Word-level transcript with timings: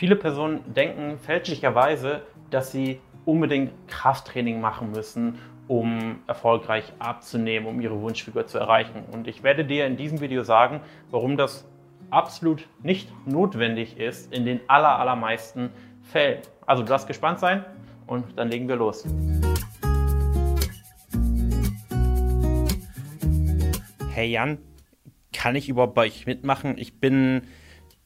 Viele 0.00 0.16
Personen 0.16 0.64
denken 0.72 1.18
fälschlicherweise, 1.18 2.22
dass 2.48 2.72
sie 2.72 3.00
unbedingt 3.26 3.70
Krafttraining 3.86 4.58
machen 4.58 4.92
müssen, 4.92 5.38
um 5.68 6.20
erfolgreich 6.26 6.94
abzunehmen, 6.98 7.68
um 7.68 7.82
ihre 7.82 8.00
Wunschfigur 8.00 8.46
zu 8.46 8.56
erreichen. 8.56 9.04
Und 9.12 9.28
ich 9.28 9.42
werde 9.42 9.62
dir 9.62 9.86
in 9.86 9.98
diesem 9.98 10.22
Video 10.22 10.42
sagen, 10.42 10.80
warum 11.10 11.36
das 11.36 11.68
absolut 12.08 12.66
nicht 12.82 13.12
notwendig 13.26 13.98
ist 13.98 14.32
in 14.32 14.46
den 14.46 14.60
aller, 14.68 14.98
allermeisten 14.98 15.68
Fällen. 16.00 16.40
Also 16.64 16.82
du 16.82 16.88
darfst 16.88 17.06
gespannt 17.06 17.38
sein 17.38 17.66
und 18.06 18.24
dann 18.38 18.48
legen 18.48 18.68
wir 18.68 18.76
los. 18.76 19.06
Hey 24.14 24.30
Jan, 24.30 24.56
kann 25.34 25.56
ich 25.56 25.68
überhaupt 25.68 25.94
bei 25.94 26.06
euch 26.06 26.24
mitmachen? 26.24 26.78
Ich 26.78 27.00
bin 27.00 27.42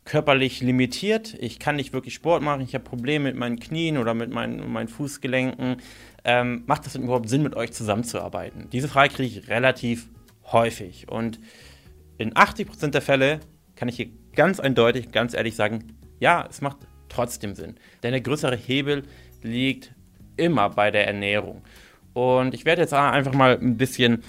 körperlich 0.04 0.60
limitiert. 0.60 1.34
Ich 1.40 1.58
kann 1.58 1.76
nicht 1.76 1.92
wirklich 1.92 2.14
Sport 2.14 2.42
machen. 2.42 2.60
Ich 2.62 2.74
habe 2.74 2.84
Probleme 2.84 3.24
mit 3.24 3.36
meinen 3.36 3.58
Knien 3.58 3.98
oder 3.98 4.14
mit 4.14 4.30
meinen, 4.30 4.70
meinen 4.70 4.88
Fußgelenken. 4.88 5.76
Ähm, 6.24 6.64
macht 6.66 6.86
es 6.86 6.92
denn 6.92 7.02
überhaupt 7.02 7.28
Sinn, 7.28 7.42
mit 7.42 7.56
euch 7.56 7.72
zusammenzuarbeiten? 7.72 8.68
Diese 8.70 8.88
Frage 8.88 9.14
kriege 9.14 9.38
ich 9.38 9.48
relativ 9.48 10.08
häufig. 10.52 11.08
Und 11.08 11.40
in 12.18 12.34
80% 12.34 12.90
der 12.90 13.02
Fälle 13.02 13.40
kann 13.76 13.88
ich 13.88 13.96
hier 13.96 14.08
ganz 14.34 14.60
eindeutig, 14.60 15.10
ganz 15.10 15.34
ehrlich 15.34 15.56
sagen, 15.56 15.96
ja, 16.20 16.46
es 16.48 16.60
macht 16.60 16.78
trotzdem 17.08 17.54
Sinn. 17.54 17.76
Denn 18.02 18.12
der 18.12 18.20
größere 18.20 18.56
Hebel 18.56 19.04
liegt 19.42 19.94
immer 20.36 20.70
bei 20.70 20.90
der 20.90 21.06
Ernährung. 21.06 21.62
Und 22.12 22.54
ich 22.54 22.64
werde 22.64 22.82
jetzt 22.82 22.92
einfach 22.92 23.34
mal 23.34 23.58
ein 23.58 23.76
bisschen 23.76 24.22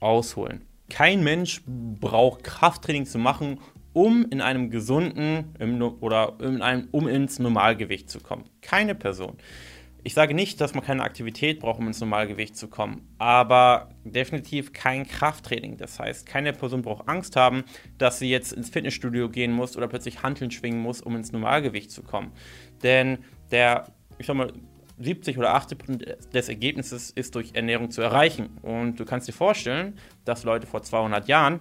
ausholen. 0.00 0.64
Kein 0.90 1.22
Mensch 1.22 1.62
braucht 1.66 2.44
Krafttraining 2.44 3.04
zu 3.04 3.18
machen, 3.18 3.58
um 3.98 4.24
in 4.30 4.40
einem 4.40 4.70
gesunden 4.70 5.56
im, 5.58 5.82
oder 5.82 6.36
in 6.40 6.62
einem, 6.62 6.86
um 6.92 7.08
ins 7.08 7.40
Normalgewicht 7.40 8.08
zu 8.08 8.20
kommen. 8.20 8.44
Keine 8.62 8.94
Person. 8.94 9.38
Ich 10.04 10.14
sage 10.14 10.34
nicht, 10.34 10.60
dass 10.60 10.72
man 10.72 10.84
keine 10.84 11.02
Aktivität 11.02 11.58
braucht, 11.58 11.80
um 11.80 11.88
ins 11.88 11.98
Normalgewicht 11.98 12.56
zu 12.56 12.68
kommen, 12.68 13.08
aber 13.18 13.88
definitiv 14.04 14.72
kein 14.72 15.04
Krafttraining. 15.04 15.78
Das 15.78 15.98
heißt, 15.98 16.26
keine 16.26 16.52
Person 16.52 16.82
braucht 16.82 17.08
Angst 17.08 17.34
haben, 17.34 17.64
dass 17.98 18.20
sie 18.20 18.30
jetzt 18.30 18.52
ins 18.52 18.70
Fitnessstudio 18.70 19.30
gehen 19.30 19.50
muss 19.50 19.76
oder 19.76 19.88
plötzlich 19.88 20.22
Hanteln 20.22 20.52
schwingen 20.52 20.80
muss, 20.80 21.00
um 21.00 21.16
ins 21.16 21.32
Normalgewicht 21.32 21.90
zu 21.90 22.04
kommen. 22.04 22.30
Denn 22.84 23.18
der, 23.50 23.88
ich 24.18 24.26
sag 24.26 24.36
mal, 24.36 24.52
70 25.00 25.38
oder 25.38 25.54
80 25.54 25.78
Prozent 25.78 26.18
des 26.32 26.48
Ergebnisses 26.48 27.10
ist 27.10 27.34
durch 27.34 27.54
Ernährung 27.54 27.90
zu 27.90 28.00
erreichen. 28.00 28.58
Und 28.62 29.00
du 29.00 29.04
kannst 29.04 29.26
dir 29.26 29.32
vorstellen, 29.32 29.98
dass 30.24 30.44
Leute 30.44 30.68
vor 30.68 30.82
200 30.84 31.26
Jahren, 31.26 31.58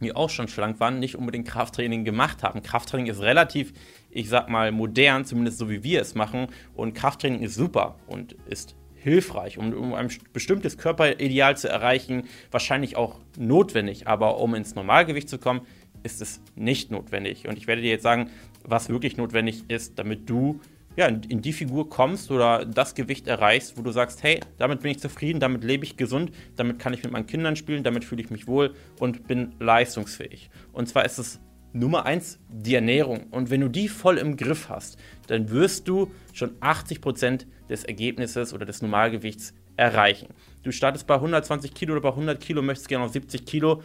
die 0.00 0.14
auch 0.14 0.30
schon 0.30 0.48
schlank 0.48 0.78
waren, 0.80 0.98
nicht 0.98 1.16
unbedingt 1.16 1.48
Krafttraining 1.48 2.04
gemacht 2.04 2.42
haben. 2.42 2.62
Krafttraining 2.62 3.06
ist 3.06 3.20
relativ, 3.20 3.72
ich 4.10 4.28
sag 4.28 4.48
mal, 4.48 4.72
modern, 4.72 5.24
zumindest 5.24 5.58
so 5.58 5.70
wie 5.70 5.82
wir 5.82 6.00
es 6.00 6.14
machen. 6.14 6.48
Und 6.74 6.94
Krafttraining 6.94 7.42
ist 7.42 7.54
super 7.54 7.96
und 8.06 8.36
ist 8.48 8.76
hilfreich, 8.94 9.56
um, 9.56 9.72
um 9.72 9.94
ein 9.94 10.10
bestimmtes 10.32 10.78
Körperideal 10.78 11.56
zu 11.56 11.68
erreichen, 11.68 12.24
wahrscheinlich 12.50 12.96
auch 12.96 13.20
notwendig. 13.38 14.06
Aber 14.06 14.40
um 14.40 14.54
ins 14.54 14.74
Normalgewicht 14.74 15.28
zu 15.28 15.38
kommen, 15.38 15.62
ist 16.02 16.20
es 16.20 16.40
nicht 16.54 16.90
notwendig. 16.90 17.48
Und 17.48 17.56
ich 17.56 17.66
werde 17.66 17.82
dir 17.82 17.90
jetzt 17.90 18.02
sagen, 18.02 18.30
was 18.64 18.88
wirklich 18.88 19.16
notwendig 19.16 19.64
ist, 19.68 19.98
damit 19.98 20.28
du 20.28 20.60
ja, 20.96 21.06
in 21.06 21.42
die 21.42 21.52
Figur 21.52 21.88
kommst 21.88 22.30
oder 22.30 22.64
das 22.64 22.94
Gewicht 22.94 23.26
erreichst, 23.26 23.76
wo 23.76 23.82
du 23.82 23.90
sagst, 23.90 24.22
hey, 24.22 24.40
damit 24.58 24.80
bin 24.80 24.90
ich 24.90 24.98
zufrieden, 24.98 25.40
damit 25.40 25.62
lebe 25.62 25.84
ich 25.84 25.96
gesund, 25.96 26.32
damit 26.56 26.78
kann 26.78 26.94
ich 26.94 27.02
mit 27.02 27.12
meinen 27.12 27.26
Kindern 27.26 27.54
spielen, 27.54 27.82
damit 27.82 28.04
fühle 28.04 28.22
ich 28.22 28.30
mich 28.30 28.46
wohl 28.46 28.74
und 28.98 29.28
bin 29.28 29.54
leistungsfähig. 29.60 30.50
Und 30.72 30.88
zwar 30.88 31.04
ist 31.04 31.18
es 31.18 31.40
Nummer 31.72 32.06
eins 32.06 32.38
die 32.48 32.74
Ernährung. 32.74 33.26
Und 33.30 33.50
wenn 33.50 33.60
du 33.60 33.68
die 33.68 33.88
voll 33.88 34.18
im 34.18 34.36
Griff 34.36 34.68
hast, 34.70 34.98
dann 35.26 35.50
wirst 35.50 35.86
du 35.88 36.10
schon 36.32 36.58
80% 36.60 37.46
des 37.68 37.84
Ergebnisses 37.84 38.54
oder 38.54 38.64
des 38.64 38.80
Normalgewichts 38.80 39.52
erreichen. 39.76 40.28
Du 40.62 40.72
startest 40.72 41.06
bei 41.06 41.16
120 41.16 41.74
Kilo 41.74 41.92
oder 41.92 42.02
bei 42.02 42.08
100 42.08 42.40
Kilo, 42.40 42.62
möchtest 42.62 42.88
gerne 42.88 43.04
auf 43.04 43.12
70 43.12 43.44
Kilo. 43.44 43.82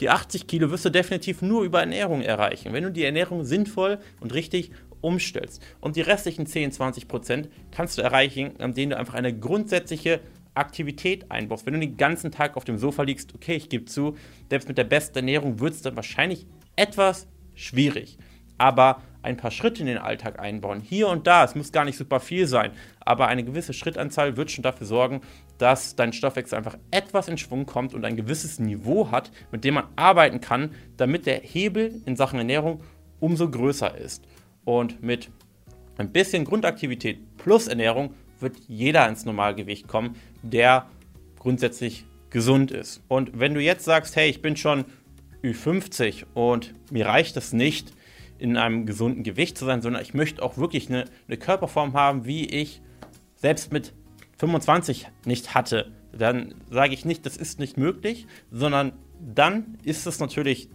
Die 0.00 0.10
80 0.10 0.46
Kilo 0.46 0.70
wirst 0.70 0.84
du 0.84 0.90
definitiv 0.90 1.42
nur 1.42 1.62
über 1.62 1.80
Ernährung 1.80 2.22
erreichen. 2.22 2.72
Wenn 2.72 2.84
du 2.84 2.90
die 2.90 3.04
Ernährung 3.04 3.44
sinnvoll 3.44 3.98
und 4.20 4.34
richtig 4.34 4.72
umstellst. 5.00 5.62
Und 5.80 5.96
die 5.96 6.00
restlichen 6.00 6.46
10, 6.46 6.72
20 6.72 7.08
Prozent 7.08 7.48
kannst 7.70 7.98
du 7.98 8.02
erreichen, 8.02 8.52
indem 8.58 8.90
du 8.90 8.96
einfach 8.96 9.14
eine 9.14 9.36
grundsätzliche 9.36 10.20
Aktivität 10.54 11.30
einbaust. 11.30 11.66
Wenn 11.66 11.74
du 11.74 11.80
den 11.80 11.96
ganzen 11.96 12.30
Tag 12.30 12.56
auf 12.56 12.64
dem 12.64 12.78
Sofa 12.78 13.02
liegst, 13.02 13.34
okay, 13.34 13.56
ich 13.56 13.68
gebe 13.68 13.84
zu, 13.86 14.16
selbst 14.48 14.68
mit 14.68 14.78
der 14.78 14.84
besten 14.84 15.18
Ernährung 15.18 15.60
wird 15.60 15.74
es 15.74 15.82
dann 15.82 15.96
wahrscheinlich 15.96 16.46
etwas 16.76 17.26
schwierig. 17.54 18.18
Aber 18.58 19.02
ein 19.22 19.36
paar 19.36 19.50
Schritte 19.50 19.80
in 19.80 19.86
den 19.86 19.98
Alltag 19.98 20.38
einbauen, 20.38 20.80
hier 20.80 21.08
und 21.08 21.26
da, 21.26 21.44
es 21.44 21.54
muss 21.54 21.72
gar 21.72 21.84
nicht 21.84 21.96
super 21.96 22.20
viel 22.20 22.46
sein, 22.46 22.72
aber 23.00 23.28
eine 23.28 23.44
gewisse 23.44 23.72
Schrittanzahl 23.72 24.36
wird 24.36 24.50
schon 24.50 24.62
dafür 24.62 24.86
sorgen, 24.86 25.20
dass 25.58 25.94
dein 25.94 26.12
Stoffwechsel 26.12 26.58
einfach 26.58 26.76
etwas 26.90 27.28
in 27.28 27.38
Schwung 27.38 27.66
kommt 27.66 27.94
und 27.94 28.04
ein 28.04 28.16
gewisses 28.16 28.58
Niveau 28.58 29.10
hat, 29.10 29.30
mit 29.52 29.64
dem 29.64 29.74
man 29.74 29.84
arbeiten 29.96 30.40
kann, 30.40 30.74
damit 30.96 31.26
der 31.26 31.40
Hebel 31.40 32.02
in 32.04 32.16
Sachen 32.16 32.38
Ernährung 32.38 32.80
umso 33.20 33.48
größer 33.48 33.96
ist. 33.96 34.24
Und 34.64 35.02
mit 35.02 35.30
ein 35.98 36.10
bisschen 36.10 36.44
Grundaktivität 36.44 37.18
plus 37.36 37.68
Ernährung 37.68 38.14
wird 38.40 38.56
jeder 38.66 39.08
ins 39.08 39.24
Normalgewicht 39.24 39.86
kommen, 39.86 40.16
der 40.42 40.86
grundsätzlich 41.38 42.04
gesund 42.30 42.70
ist. 42.70 43.02
Und 43.08 43.38
wenn 43.38 43.54
du 43.54 43.60
jetzt 43.60 43.84
sagst, 43.84 44.16
hey, 44.16 44.28
ich 44.28 44.42
bin 44.42 44.56
schon 44.56 44.84
Ü50 45.42 46.24
und 46.34 46.74
mir 46.90 47.06
reicht 47.06 47.36
es 47.36 47.52
nicht, 47.52 47.92
in 48.42 48.56
einem 48.56 48.86
gesunden 48.86 49.22
Gewicht 49.22 49.56
zu 49.56 49.64
sein, 49.64 49.82
sondern 49.82 50.02
ich 50.02 50.14
möchte 50.14 50.42
auch 50.42 50.58
wirklich 50.58 50.88
eine, 50.88 51.04
eine 51.28 51.36
Körperform 51.36 51.92
haben, 51.92 52.24
wie 52.24 52.44
ich 52.44 52.82
selbst 53.36 53.72
mit 53.72 53.92
25 54.38 55.06
nicht 55.24 55.54
hatte, 55.54 55.92
dann 56.12 56.56
sage 56.68 56.92
ich 56.92 57.04
nicht, 57.04 57.24
das 57.24 57.36
ist 57.36 57.60
nicht 57.60 57.76
möglich, 57.76 58.26
sondern 58.50 58.94
dann 59.20 59.78
ist 59.84 60.08
es 60.08 60.18
natürlich 60.18 60.68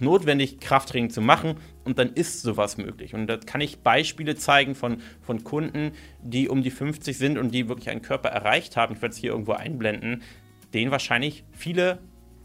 notwendig, 0.00 0.58
Krafttraining 0.58 1.10
zu 1.10 1.20
machen 1.20 1.56
und 1.84 1.98
dann 1.98 2.14
ist 2.14 2.40
sowas 2.40 2.78
möglich. 2.78 3.12
Und 3.12 3.26
da 3.26 3.36
kann 3.36 3.60
ich 3.60 3.80
Beispiele 3.80 4.34
zeigen 4.34 4.74
von, 4.74 5.02
von 5.20 5.44
Kunden, 5.44 5.92
die 6.22 6.48
um 6.48 6.62
die 6.62 6.70
50 6.70 7.18
sind 7.18 7.36
und 7.36 7.52
die 7.52 7.68
wirklich 7.68 7.90
einen 7.90 8.00
Körper 8.00 8.30
erreicht 8.30 8.78
haben. 8.78 8.94
Ich 8.94 9.02
werde 9.02 9.12
es 9.12 9.18
hier 9.18 9.32
irgendwo 9.32 9.52
einblenden, 9.52 10.22
den 10.72 10.90
wahrscheinlich 10.90 11.44
viele 11.52 11.98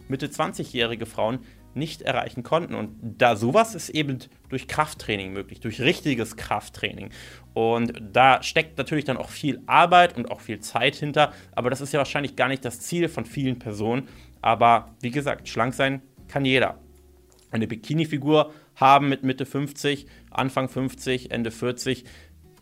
Mitte 0.10 0.28
20-jährige 0.28 1.06
Frauen 1.06 1.40
nicht 1.78 2.02
erreichen 2.02 2.44
konnten. 2.44 2.76
Und 2.76 2.98
da 3.02 3.36
sowas 3.36 3.76
ist 3.76 3.90
eben 3.90 4.20
durch 4.50 4.68
Krafttraining 4.68 5.34
möglich, 5.34 5.60
durch 5.60 5.82
richtiges 5.82 6.36
Krafttraining. 6.36 7.12
Und 7.54 7.94
da 8.12 8.44
steckt 8.44 8.78
natürlich 8.78 9.06
dann 9.06 9.18
auch 9.18 9.30
viel 9.30 9.62
Arbeit 9.66 10.18
und 10.18 10.32
auch 10.32 10.42
viel 10.42 10.60
Zeit 10.60 10.96
hinter, 10.96 11.34
aber 11.54 11.70
das 11.70 11.82
ist 11.82 11.94
ja 11.94 12.00
wahrscheinlich 12.00 12.36
gar 12.36 12.48
nicht 12.48 12.66
das 12.66 12.82
Ziel 12.82 13.10
von 13.10 13.26
vielen 13.26 13.60
Personen. 13.60 14.08
Aber 14.42 14.96
wie 15.02 15.12
gesagt, 15.12 15.48
schlank 15.48 15.74
sein 15.74 16.02
kann 16.28 16.46
jeder 16.46 16.78
eine 17.52 17.68
Bikini-Figur 17.68 18.54
haben 18.76 19.10
mit 19.10 19.24
Mitte 19.24 19.46
50, 19.46 20.06
Anfang 20.30 20.70
50, 20.70 21.32
Ende 21.32 21.52
40, 21.52 22.04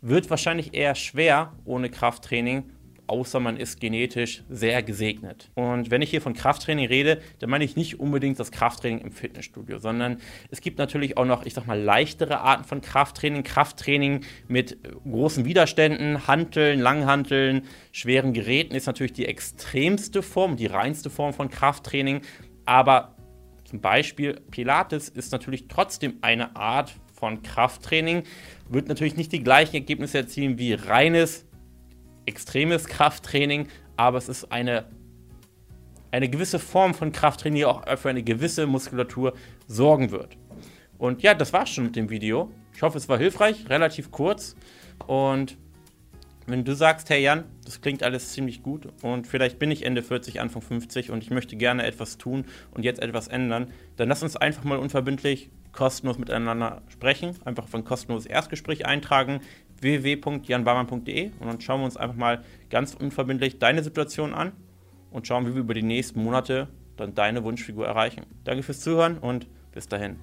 wird 0.02 0.30
wahrscheinlich 0.30 0.74
eher 0.74 0.96
schwer 0.96 1.54
ohne 1.66 1.90
Krafttraining, 1.90 2.70
außer 3.08 3.40
man 3.40 3.58
ist 3.58 3.80
genetisch 3.80 4.44
sehr 4.50 4.84
gesegnet. 4.84 5.50
Und 5.56 5.92
wenn 5.92 6.02
ich 6.02 6.10
hier 6.10 6.22
von 6.22 6.34
Krafttraining 6.34 6.88
rede, 6.88 7.22
dann 7.40 7.50
meine 7.50 7.64
ich 7.64 7.76
nicht 7.76 8.00
unbedingt 8.00 8.40
das 8.40 8.52
Krafttraining 8.52 9.00
im 9.00 9.12
Fitnessstudio, 9.12 9.80
sondern 9.80 10.18
es 10.50 10.62
gibt 10.62 10.78
natürlich 10.78 11.18
auch 11.18 11.26
noch, 11.26 11.46
ich 11.46 11.54
sag 11.54 11.68
mal, 11.68 11.80
leichtere 11.80 12.40
Arten 12.40 12.64
von 12.64 12.82
Krafttraining. 12.82 13.44
Krafttraining 13.44 14.22
mit 14.48 14.78
großen 15.04 15.46
Widerständen, 15.46 16.28
Hanteln, 16.28 16.80
Langhanteln, 16.80 17.64
schweren 17.92 18.34
Geräten 18.34 18.76
ist 18.76 18.88
natürlich 18.88 19.14
die 19.14 19.26
extremste 19.26 20.22
Form, 20.22 20.58
die 20.58 20.68
reinste 20.68 21.10
Form 21.10 21.34
von 21.34 21.50
Krafttraining. 21.50 22.22
Aber 22.66 23.16
zum 23.66 23.82
Beispiel 23.82 24.42
Pilates 24.52 25.10
ist 25.10 25.32
natürlich 25.32 25.68
trotzdem 25.68 26.16
eine 26.22 26.56
Art 26.56 26.94
von 27.14 27.42
Krafttraining, 27.42 28.24
wird 28.70 28.88
natürlich 28.88 29.16
nicht 29.16 29.32
die 29.32 29.44
gleichen 29.44 29.76
Ergebnisse 29.76 30.20
erzielen 30.20 30.60
wie 30.60 30.74
reines, 30.74 31.45
extremes 32.26 32.86
Krafttraining, 32.86 33.68
aber 33.98 34.18
es 34.18 34.30
ist 34.30 34.52
eine, 34.52 34.86
eine 36.12 36.30
gewisse 36.30 36.60
Form 36.60 36.94
von 36.94 37.12
Krafttraining, 37.12 37.58
die 37.58 37.66
auch 37.66 37.84
für 37.98 38.10
eine 38.10 38.24
gewisse 38.24 38.68
Muskulatur 38.68 39.34
sorgen 39.68 40.12
wird. 40.12 40.38
Und 40.98 41.22
ja, 41.22 41.34
das 41.34 41.54
war's 41.54 41.70
schon 41.70 41.86
mit 41.86 41.96
dem 41.96 42.10
Video. 42.10 42.52
Ich 42.74 42.82
hoffe, 42.82 42.98
es 42.98 43.10
war 43.10 43.18
hilfreich, 43.18 43.70
relativ 43.70 44.12
kurz 44.12 44.56
und 45.08 45.58
wenn 46.48 46.64
du 46.64 46.76
sagst, 46.76 47.10
hey 47.10 47.24
Jan, 47.24 47.46
das 47.64 47.82
klingt 47.82 48.04
alles 48.04 48.34
ziemlich 48.34 48.62
gut 48.62 48.88
und 49.02 49.26
vielleicht 49.26 49.58
bin 49.58 49.72
ich 49.72 49.84
Ende 49.84 50.04
40, 50.04 50.42
Anfang 50.42 50.62
50 50.62 51.10
und 51.10 51.24
ich 51.24 51.32
möchte 51.32 51.56
gerne 51.56 51.84
etwas 51.86 52.18
tun 52.20 52.46
und 52.72 52.84
jetzt 52.84 53.02
etwas 53.02 53.28
ändern, 53.28 53.72
dann 53.96 54.10
lass 54.10 54.22
uns 54.22 54.36
einfach 54.36 54.64
mal 54.64 54.78
unverbindlich 54.78 55.50
kostenlos 55.72 56.18
miteinander 56.18 56.82
sprechen. 56.88 57.36
Einfach 57.46 57.64
auf 57.64 57.76
ein 57.76 57.84
kostenloses 57.84 58.28
Erstgespräch 58.28 58.86
eintragen, 58.86 59.42
www.janbarmann.de 59.82 61.32
und 61.40 61.48
dann 61.48 61.62
schauen 61.62 61.82
wir 61.82 61.86
uns 61.86 61.98
einfach 61.98 62.16
mal 62.16 62.44
ganz 62.70 62.94
unverbindlich 62.94 63.60
deine 63.60 63.84
Situation 63.84 64.34
an 64.34 64.52
und 65.12 65.28
schauen, 65.28 65.46
wie 65.48 65.54
wir 65.54 65.62
über 65.62 65.74
die 65.74 65.84
nächsten 65.84 66.24
Monate 66.24 66.68
dann 66.98 67.14
deine 67.14 67.44
Wunschfigur 67.44 67.86
erreichen. 67.86 68.26
Danke 68.44 68.64
fürs 68.64 68.82
Zuhören 68.82 69.18
und 69.18 69.48
bis 69.72 69.88
dahin. 69.88 70.18